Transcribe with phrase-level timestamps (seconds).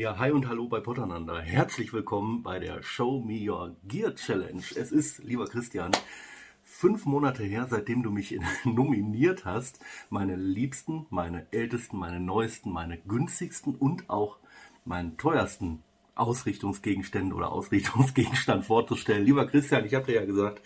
[0.00, 1.42] Ja, hi und hallo bei Potternander.
[1.42, 4.62] Herzlich willkommen bei der Show Me Your Gear Challenge.
[4.74, 5.90] Es ist, lieber Christian,
[6.62, 12.96] fünf Monate her, seitdem du mich nominiert hast, meine liebsten, meine ältesten, meine neuesten, meine
[12.96, 14.38] günstigsten und auch
[14.86, 15.82] meinen teuersten
[16.14, 19.26] Ausrichtungsgegenstände oder Ausrichtungsgegenstand vorzustellen.
[19.26, 20.62] Lieber Christian, ich habe dir ja gesagt,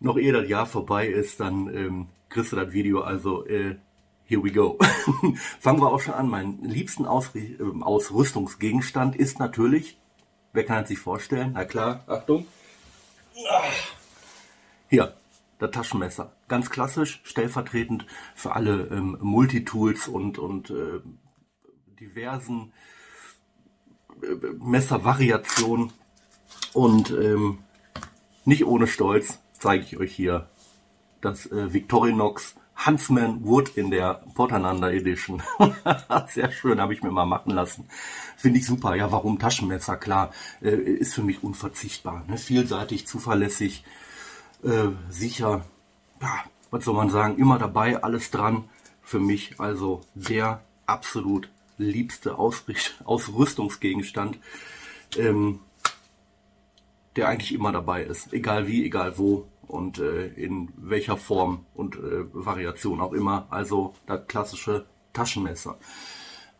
[0.00, 3.02] noch ehe das Jahr vorbei ist, dann ähm, kriegst du das Video.
[3.02, 3.76] Also äh,
[4.26, 4.78] Here we go.
[5.60, 6.28] Fangen wir auch schon an.
[6.28, 9.98] Mein liebsten Ausri äh, Ausrüstungsgegenstand ist natürlich,
[10.52, 11.52] wer kann es sich vorstellen?
[11.54, 12.46] Na klar, Achtung.
[14.88, 15.14] Hier,
[15.58, 16.32] das Taschenmesser.
[16.48, 21.00] Ganz klassisch, stellvertretend für alle ähm, Multitools und, und äh,
[22.00, 22.72] diversen
[24.22, 24.26] äh,
[24.58, 25.92] Messervariationen.
[26.72, 27.58] Und ähm,
[28.44, 30.48] nicht ohne Stolz zeige ich euch hier
[31.20, 35.42] das äh, Victorinox Huntsman Wood in der Portananda Edition.
[36.28, 37.88] Sehr schön, habe ich mir mal machen lassen.
[38.36, 38.94] Finde ich super.
[38.94, 39.96] Ja, warum Taschenmesser?
[39.96, 42.24] Klar, äh, ist für mich unverzichtbar.
[42.28, 42.38] Ne?
[42.38, 43.84] Vielseitig, zuverlässig,
[44.64, 45.64] äh, sicher.
[46.20, 47.38] Ja, was soll man sagen?
[47.38, 48.64] Immer dabei, alles dran.
[49.02, 54.38] Für mich also der absolut liebste Ausricht Ausrüstungsgegenstand,
[55.18, 55.60] ähm,
[57.16, 58.32] der eigentlich immer dabei ist.
[58.32, 63.46] Egal wie, egal wo und äh, in welcher Form und äh, Variation auch immer.
[63.50, 65.78] Also das klassische Taschenmesser.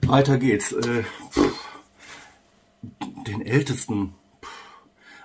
[0.01, 0.73] Weiter geht's.
[0.73, 1.05] Äh,
[3.27, 4.15] den ältesten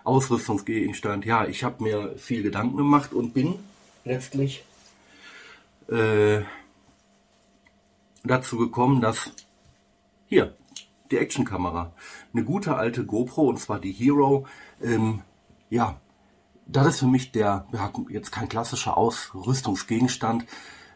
[0.03, 1.25] Ausrüstungsgegenstand.
[1.25, 3.55] Ja, ich habe mir viel Gedanken gemacht und bin
[4.05, 4.63] letztlich
[5.89, 6.41] äh,
[8.23, 9.31] dazu gekommen, dass
[10.27, 10.55] hier
[11.09, 11.93] die Actionkamera,
[12.33, 14.45] eine gute alte GoPro und zwar die Hero,
[14.83, 15.21] ähm,
[15.69, 15.99] ja,
[16.67, 20.45] das ist für mich der, ja, jetzt kein klassischer Ausrüstungsgegenstand,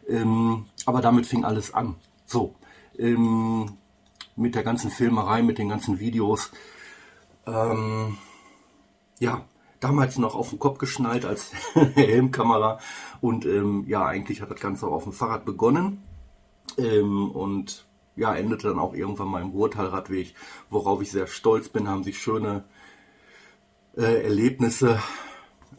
[0.08, 1.96] ähm, aber damit fing alles an.
[2.26, 2.56] So,
[2.98, 3.78] ähm,
[4.36, 6.52] mit der ganzen Filmerei, mit den ganzen Videos,
[7.48, 8.18] ähm,
[9.20, 9.46] ja,
[9.80, 12.80] damals noch auf den Kopf geschnallt als Helmkamera
[13.20, 16.04] und ähm, ja, eigentlich hat das Ganze auch auf dem Fahrrad begonnen
[16.78, 17.86] ähm, und
[18.16, 20.36] ja, endete dann auch irgendwann mal im Ruhrtalradweg,
[20.70, 22.66] worauf ich sehr stolz bin, haben sich schöne
[23.96, 25.00] äh, Erlebnisse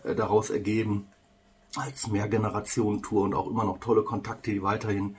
[0.05, 1.09] daraus ergeben
[1.77, 5.17] als Mehrgenerationen-Tour und auch immer noch tolle Kontakte, die weiterhin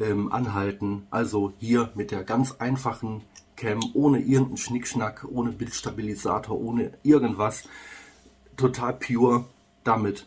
[0.00, 1.06] ähm, anhalten.
[1.10, 3.22] Also hier mit der ganz einfachen
[3.56, 7.68] Cam, ohne irgendeinen Schnickschnack, ohne Bildstabilisator, ohne irgendwas,
[8.56, 9.44] total pure.
[9.84, 10.26] Damit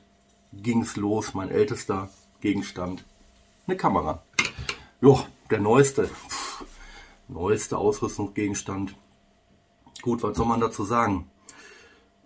[0.54, 2.10] ging es los, mein ältester
[2.40, 3.04] Gegenstand,
[3.66, 4.24] eine Kamera.
[5.02, 5.20] Jo,
[5.50, 6.64] der neueste, pff,
[7.28, 8.96] neueste Ausrüstungsgegenstand.
[10.02, 11.30] Gut, was soll man dazu sagen?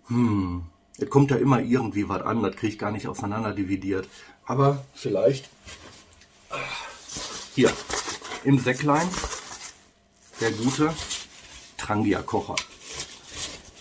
[0.06, 0.66] Hm,
[0.98, 4.08] es kommt ja immer irgendwie was an, das kriege ich gar nicht auseinander dividiert.
[4.44, 5.48] Aber vielleicht
[7.54, 7.72] hier
[8.44, 9.08] im Säcklein
[10.40, 10.92] der gute
[11.76, 12.56] Trangia-Kocher.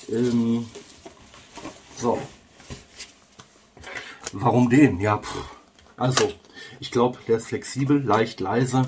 [0.09, 0.67] Ähm,
[1.97, 2.19] so.
[4.33, 4.99] Warum den?
[4.99, 5.35] Ja, pff.
[5.97, 6.31] also
[6.79, 8.85] ich glaube, der ist flexibel, leicht leise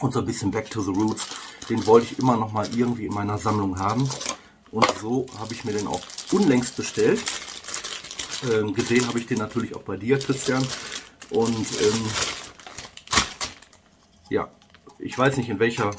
[0.00, 1.26] und so ein bisschen back to the roots.
[1.68, 4.08] Den wollte ich immer noch mal irgendwie in meiner Sammlung haben.
[4.70, 6.02] Und so habe ich mir den auch
[6.32, 7.22] unlängst bestellt.
[8.52, 10.66] Ähm, gesehen habe ich den natürlich auch bei dir, Christian.
[11.30, 12.06] Und ähm,
[14.28, 14.48] ja,
[14.98, 15.90] ich weiß nicht in welcher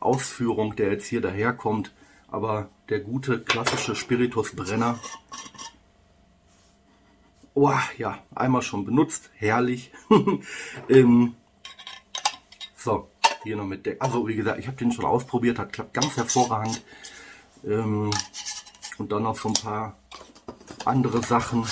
[0.00, 1.92] Ausführung der jetzt hier daherkommt,
[2.28, 4.98] aber der gute klassische Spiritus-Brenner.
[7.54, 9.92] Oh, ja, einmal schon benutzt, herrlich.
[10.88, 11.36] ähm,
[12.76, 13.08] so,
[13.44, 13.96] hier noch mit der.
[14.00, 16.82] Also wie gesagt, ich habe den schon ausprobiert, hat klappt ganz hervorragend.
[17.64, 18.10] Ähm,
[18.98, 19.96] und dann noch so ein paar
[20.84, 21.66] andere Sachen,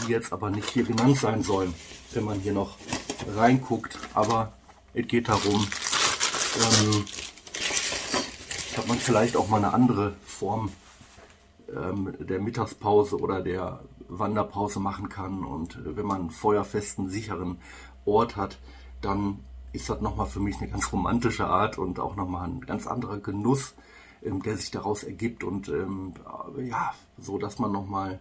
[0.00, 1.74] die jetzt aber nicht hier genannt sein sollen,
[2.12, 2.76] wenn man hier noch
[3.36, 3.98] reinguckt.
[4.14, 4.52] Aber
[4.94, 5.66] es geht darum,
[6.56, 7.04] ähm,
[8.76, 10.70] dass man vielleicht auch mal eine andere Form
[11.74, 15.44] ähm, der Mittagspause oder der Wanderpause machen kann.
[15.44, 17.58] Und äh, wenn man einen feuerfesten, sicheren
[18.04, 18.58] Ort hat,
[19.00, 19.40] dann
[19.72, 23.18] ist das nochmal für mich eine ganz romantische Art und auch nochmal ein ganz anderer
[23.18, 23.74] Genuss,
[24.24, 25.44] ähm, der sich daraus ergibt.
[25.44, 26.14] Und ähm,
[26.58, 28.20] ja, so dass man nochmal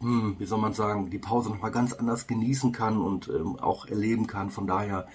[0.00, 3.86] hm, wie soll man sagen, die Pause nochmal ganz anders genießen kann und ähm, auch
[3.86, 4.50] erleben kann.
[4.50, 5.08] Von daher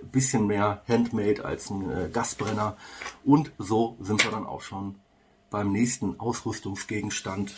[0.00, 2.76] ein bisschen mehr Handmade als ein äh, Gasbrenner.
[3.24, 4.96] Und so sind wir dann auch schon
[5.50, 7.54] beim nächsten Ausrüstungsgegenstand,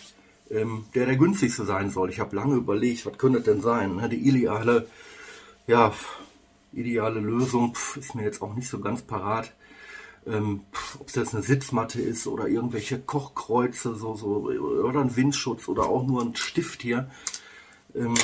[0.50, 2.10] ähm, der der günstigste sein soll.
[2.10, 3.96] Ich habe lange überlegt, was könnte denn sein?
[3.96, 4.08] Ne?
[4.08, 4.86] Die ideale,
[5.66, 5.92] ja,
[6.72, 9.52] ideale Lösung pf, ist mir jetzt auch nicht so ganz parat
[10.26, 10.62] ähm,
[10.98, 15.84] ob es jetzt eine Sitzmatte ist oder irgendwelche Kochkreuze so, so, oder ein Windschutz oder
[15.84, 17.10] auch nur ein Stift hier.
[17.94, 18.14] Ähm,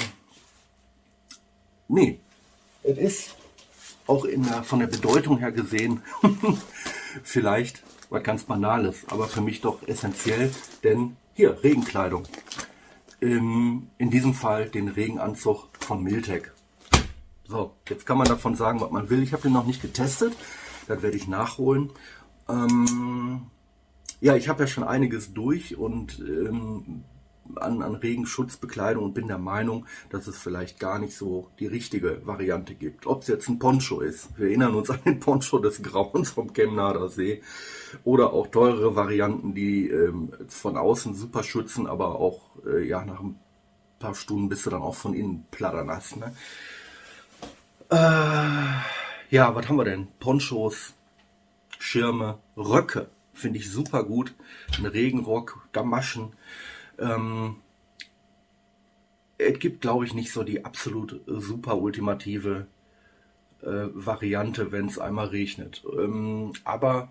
[1.89, 2.19] nee,
[2.83, 3.37] es ist
[4.07, 6.03] auch der, von der Bedeutung her gesehen
[7.23, 10.53] vielleicht was ganz Banales, aber für mich doch essentiell,
[10.85, 12.25] denn hier, Regenkleidung.
[13.23, 16.53] Ähm, in diesem Fall den Regenanzug von Miltec.
[17.49, 19.23] So, jetzt kann man davon sagen, was man will.
[19.23, 20.35] Ich habe den noch nicht getestet,
[20.89, 21.91] das werde ich nachholen.
[22.49, 23.47] Ähm,
[24.21, 27.05] ja, ich habe ja schon einiges durch und ähm,
[27.57, 32.25] an, an Regenschutzbekleidung und bin der Meinung, dass es vielleicht gar nicht so die richtige
[32.25, 33.07] Variante gibt.
[33.07, 36.53] Ob es jetzt ein Poncho ist, wir erinnern uns an den Poncho des Grauens vom
[36.53, 37.43] Chemnader See,
[38.05, 43.21] oder auch teurere Varianten, die ähm, von außen super schützen, aber auch äh, ja, nach
[43.21, 43.39] ein
[43.99, 46.17] paar Stunden bist du dann auch von innen platternass.
[46.17, 46.35] Ne?
[47.91, 49.02] Äh,
[49.33, 50.09] ja, was haben wir denn?
[50.21, 50.93] Ponchos,
[51.79, 54.35] Schirme, Röcke finde ich super gut.
[54.77, 56.35] Ein Regenrock, Gamaschen.
[56.99, 57.57] Ähm,
[59.39, 62.67] es gibt, glaube ich, nicht so die absolut super ultimative
[63.63, 65.83] äh, Variante, wenn es einmal regnet.
[65.99, 67.09] Ähm, aber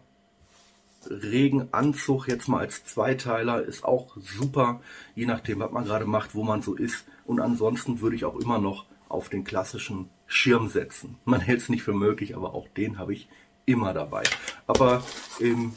[1.10, 4.80] Regenanzug jetzt mal als Zweiteiler ist auch super,
[5.16, 7.04] je nachdem, was man gerade macht, wo man so ist.
[7.26, 11.18] Und ansonsten würde ich auch immer noch auf den klassischen Schirm setzen.
[11.26, 13.28] Man hält es nicht für möglich, aber auch den habe ich
[13.66, 14.24] immer dabei.
[14.68, 15.04] Aber
[15.40, 15.74] ähm,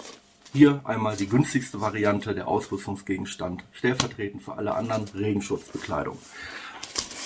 [0.52, 6.16] hier einmal die günstigste Variante, der Ausrüstungsgegenstand, stellvertretend für alle anderen Regenschutzbekleidung.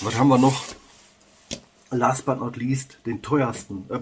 [0.01, 0.63] Was haben wir noch?
[1.91, 3.85] Last but not least, den teuersten.
[3.91, 4.01] Äh,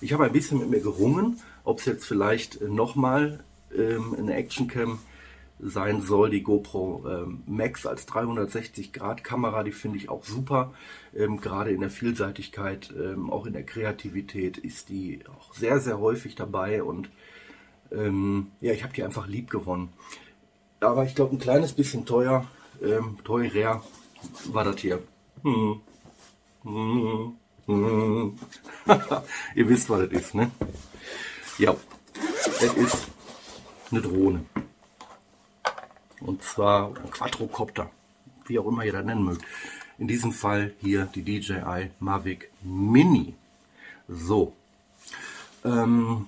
[0.00, 3.44] ich habe ein bisschen mit mir gerungen, ob es jetzt vielleicht nochmal
[3.76, 4.98] ähm, eine Actioncam
[5.62, 6.30] sein soll.
[6.30, 10.72] Die GoPro ähm, Max als 360 Grad Kamera, die finde ich auch super.
[11.14, 15.98] Ähm, Gerade in der Vielseitigkeit, ähm, auch in der Kreativität ist die auch sehr, sehr
[15.98, 17.10] häufig dabei und
[17.92, 19.92] ähm, ja, ich habe die einfach lieb gewonnen.
[20.80, 22.46] Aber ich glaube, ein kleines bisschen teuer,
[22.82, 23.82] ähm, teurer
[24.46, 25.02] war das hier.
[25.42, 25.80] Hm.
[26.62, 27.34] Hm.
[27.66, 28.38] Hm.
[29.54, 30.50] Ihr wisst, was das ist, ne?
[31.58, 31.76] Ja,
[32.60, 33.06] es ist
[33.90, 34.44] eine Drohne.
[36.20, 37.90] Und zwar Quadrocopter,
[38.46, 39.44] wie auch immer ihr das nennen mögt.
[39.98, 43.34] In diesem Fall hier die DJI Mavic Mini.
[44.08, 44.54] So.
[45.64, 46.26] Ähm,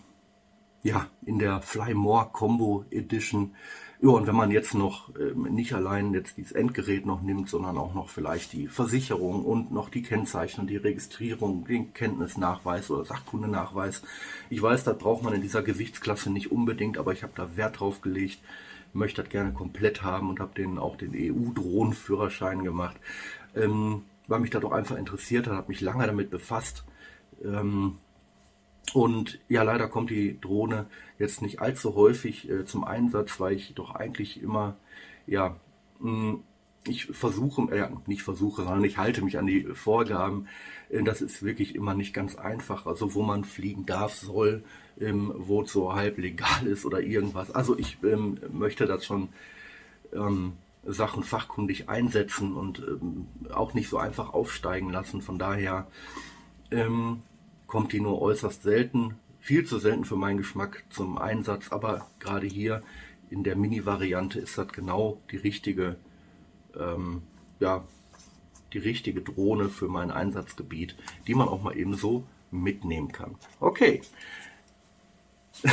[0.83, 3.55] ja, in der Fly More Combo Edition.
[4.01, 7.79] Ja, und wenn man jetzt noch ähm, nicht allein jetzt dieses Endgerät noch nimmt, sondern
[7.79, 14.03] auch noch vielleicht die Versicherung und noch die Kennzeichnung, die Registrierung, den Kenntnisnachweis oder Sachkundenachweis.
[14.51, 17.79] Ich weiß, das braucht man in dieser Gewichtsklasse nicht unbedingt, aber ich habe da Wert
[17.79, 18.41] drauf gelegt,
[18.93, 22.97] möchte das gerne komplett haben und habe denen auch den EU-Drohnenführerschein gemacht,
[23.55, 26.85] ähm, weil mich das doch einfach interessiert hat, habe mich lange damit befasst.
[27.45, 27.99] Ähm,
[28.95, 30.87] und ja, leider kommt die Drohne
[31.19, 34.77] jetzt nicht allzu häufig äh, zum Einsatz, weil ich doch eigentlich immer,
[35.27, 35.57] ja,
[36.01, 36.43] mh, hm,
[36.87, 40.49] ich versuche, äh, nicht versuche, sondern ich halte mich an die Vorgaben.
[40.91, 42.87] Äh, das ist wirklich immer nicht ganz einfach.
[42.87, 44.65] Also wo man fliegen darf, soll,
[45.01, 47.51] ähm, wo es so halb legal ist oder irgendwas.
[47.51, 49.29] Also ich ähm, möchte das schon
[50.13, 55.23] ähm, Sachen fachkundig einsetzen und ähm, auch nicht so einfach aufsteigen lassen.
[55.23, 55.87] Von daher
[56.71, 57.23] ähm,
[57.67, 62.47] kommt die nur äußerst selten, viel zu selten für meinen Geschmack zum Einsatz, aber gerade
[62.47, 62.83] hier
[63.31, 65.97] in der Mini-Variante ist das genau die richtige,
[66.79, 67.23] ähm,
[67.61, 67.85] ja,
[68.73, 73.37] die richtige Drohne für mein Einsatzgebiet, die man auch mal eben so mitnehmen kann.
[73.61, 74.03] Okay.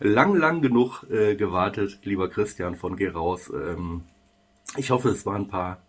[0.00, 3.50] lang, lang genug äh, gewartet, lieber Christian von Geh raus.
[3.50, 4.02] Ähm,
[4.76, 5.82] ich hoffe, es waren ein paar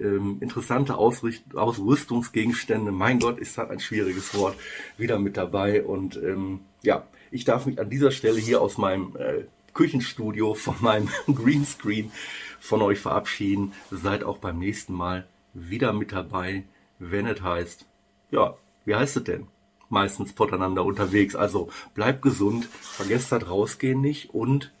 [0.00, 2.92] ähm, interessante Ausricht Ausrüstungsgegenstände.
[2.92, 4.56] Mein Gott, ist das ein schwieriges Wort.
[4.96, 5.84] Wieder mit dabei.
[5.84, 9.44] Und ähm, ja, ich darf mich an dieser Stelle hier aus meinem äh,
[9.78, 12.10] Küchenstudio, von meinem Greenscreen
[12.58, 13.74] von euch verabschieden.
[13.92, 16.64] Seid auch beim nächsten Mal wieder mit dabei,
[16.98, 17.86] wenn es heißt,
[18.32, 19.46] ja, wie heißt es denn?
[19.88, 21.36] Meistens voneinander unterwegs.
[21.36, 24.72] Also bleibt gesund, vergesst das rausgehen nicht und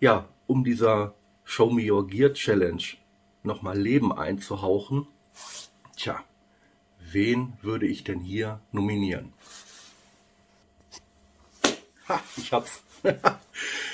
[0.00, 1.14] ja, um dieser
[1.44, 2.82] Show Me Your Gear Challenge
[3.44, 5.06] nochmal Leben einzuhauchen.
[5.96, 6.24] Tja,
[6.98, 9.32] wen würde ich denn hier nominieren?
[12.08, 12.82] Ha, ich hab's.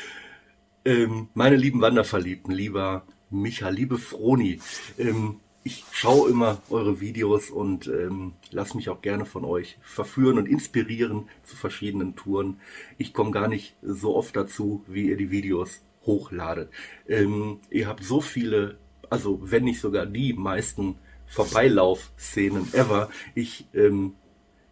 [0.87, 4.61] ähm, meine lieben Wanderverliebten, lieber Micha, liebe Froni,
[4.99, 10.39] ähm, ich schaue immer eure Videos und ähm, lasse mich auch gerne von euch verführen
[10.39, 12.61] und inspirieren zu verschiedenen Touren.
[12.99, 16.71] Ich komme gar nicht so oft dazu, wie ihr die Videos hochladet.
[17.09, 18.79] Ähm, ihr habt so viele
[19.11, 23.11] also wenn nicht sogar die meisten Vorbeilauf-Szenen ever.
[23.35, 24.15] Ich, ähm,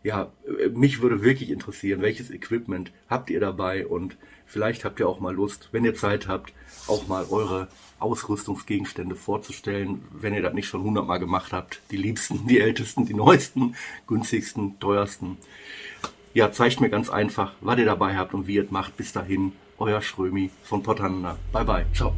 [0.03, 0.33] ja,
[0.73, 5.35] mich würde wirklich interessieren, welches Equipment habt ihr dabei und vielleicht habt ihr auch mal
[5.35, 6.53] Lust, wenn ihr Zeit habt,
[6.87, 11.81] auch mal eure Ausrüstungsgegenstände vorzustellen, wenn ihr das nicht schon hundertmal gemacht habt.
[11.91, 15.39] Die liebsten, die ältesten, die neuesten, günstigsten, teuersten.
[16.35, 18.97] ja, zeigt mir ganz einfach, was ihr dabei habt und wie ihr es macht.
[18.97, 21.37] Bis dahin, euer Schrömi von Potanna.
[21.53, 21.87] Bye bye.
[21.95, 22.15] Ciao.